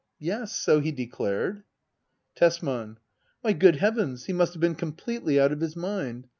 Yes, 0.17 0.55
so 0.55 0.79
he 0.79 0.91
declared. 0.91 1.61
Tesman. 2.33 2.97
Why, 3.41 3.53
good 3.53 3.75
heavens, 3.75 4.25
he 4.25 4.33
must 4.33 4.55
have 4.55 4.59
been 4.59 4.73
com 4.73 4.93
pletely 4.93 5.37
out 5.39 5.51
of 5.51 5.61
his 5.61 5.75
mind 5.75 6.25